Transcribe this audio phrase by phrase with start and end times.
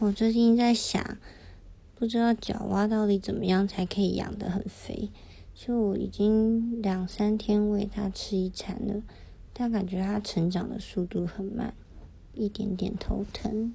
[0.00, 1.18] 我最近在想，
[1.94, 5.10] 不知道角蛙到底怎么样才可以养得很肥。
[5.54, 9.02] 就我已经两三天喂它吃一餐了，
[9.52, 11.74] 但感觉它成长的速度很慢，
[12.32, 13.74] 一点点头疼。